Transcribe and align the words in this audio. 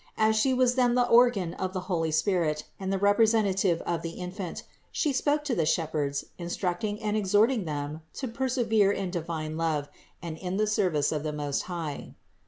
As 0.17 0.35
She 0.35 0.51
was 0.51 0.73
then 0.73 0.95
the 0.95 1.07
organ 1.07 1.53
of 1.53 1.73
the 1.73 1.81
holy 1.81 2.09
Spirit 2.09 2.63
and 2.79 2.91
the 2.91 2.97
representative 2.97 3.81
of 3.83 4.01
the 4.01 4.13
Infant, 4.13 4.63
She 4.91 5.13
spoke 5.13 5.43
to 5.43 5.53
the 5.53 5.67
shepherds, 5.67 6.25
instructing 6.39 6.99
and 7.03 7.15
exhorting 7.15 7.65
them 7.65 8.01
to 8.15 8.27
persevere 8.27 8.91
in 8.91 9.11
divine 9.11 9.57
love 9.57 9.89
and 10.19 10.39
in 10.39 10.57
the 10.57 10.65
service 10.65 11.11
of 11.11 11.21
the 11.21 11.31
Most 11.31 11.61
High. 11.69 12.15